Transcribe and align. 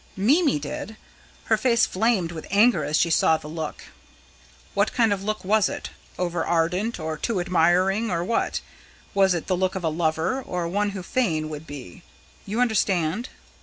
"Mimi 0.17 0.57
did. 0.57 0.97
Her 1.43 1.57
face 1.57 1.85
flamed 1.85 2.31
with 2.31 2.47
anger 2.49 2.83
as 2.83 2.97
she 2.97 3.11
saw 3.11 3.37
the 3.37 3.47
look." 3.47 3.83
"What 4.73 4.93
kind 4.93 5.13
of 5.13 5.23
look 5.23 5.45
was 5.45 5.69
it? 5.69 5.91
Over 6.17 6.43
ardent 6.43 6.99
or 6.99 7.17
too 7.19 7.39
admiring, 7.39 8.09
or 8.09 8.23
what? 8.23 8.61
Was 9.13 9.35
it 9.35 9.45
the 9.45 9.55
look 9.55 9.75
of 9.75 9.83
a 9.83 9.89
lover, 9.89 10.41
or 10.41 10.67
one 10.67 10.89
who 10.97 11.03
fain 11.03 11.49
would 11.49 11.67
be? 11.67 12.01
You 12.47 12.61
understand?" 12.61 13.29